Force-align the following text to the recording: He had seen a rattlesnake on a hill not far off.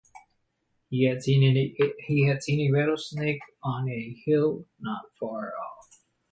He 0.89 1.03
had 1.05 1.21
seen 1.21 1.43
a 1.45 2.71
rattlesnake 2.75 3.41
on 3.61 3.87
a 3.87 4.15
hill 4.25 4.65
not 4.79 5.13
far 5.19 5.53
off. 5.55 6.01